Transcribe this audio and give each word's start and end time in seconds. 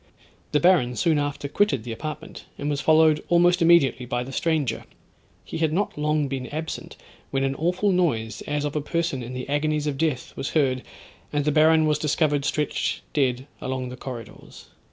The 0.51 0.59
baron 0.59 0.95
soon 0.95 1.19
after 1.19 1.47
quitted 1.47 1.83
the 1.83 1.91
apartment, 1.91 2.45
and 2.57 2.71
was 2.71 2.81
followed 2.81 3.23
almost 3.29 3.61
immediately 3.61 4.07
by 4.07 4.23
the 4.23 4.31
stranger. 4.31 4.85
He 5.45 5.59
had 5.59 5.71
not 5.71 5.95
long 5.95 6.27
been 6.27 6.47
absent, 6.47 6.97
when 7.29 7.43
an 7.43 7.53
awful 7.53 7.91
noise, 7.91 8.41
as 8.47 8.65
of 8.65 8.75
a 8.75 8.81
person 8.81 9.21
in 9.21 9.35
the 9.35 9.47
agonies 9.47 9.85
of 9.85 9.99
death, 9.99 10.35
was 10.35 10.49
heard, 10.57 10.81
and 11.31 11.45
the 11.45 11.51
Baron 11.51 11.85
was 11.85 11.99
discovered 11.99 12.45
stretched 12.45 13.01
dead 13.13 13.45
along 13.61 13.89
the 13.89 13.95
corridors. 13.95 14.69